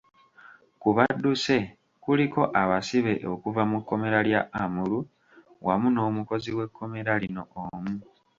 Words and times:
Ku 0.81 0.89
badduse 0.97 1.55
kuliko 2.03 2.41
abasibe 2.61 3.13
okuva 3.33 3.61
mu 3.71 3.77
kkomera 3.81 4.19
lya 4.27 4.41
Amuru 4.63 4.97
wamu 5.65 5.87
n’omukozi 5.91 6.49
w’ekkomera 6.57 7.11
lino 7.21 7.43
omu. 7.61 7.93